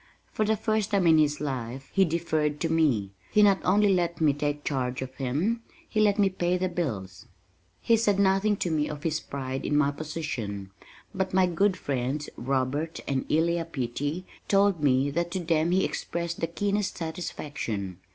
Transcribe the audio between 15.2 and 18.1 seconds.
to them he expressed the keenest satisfaction.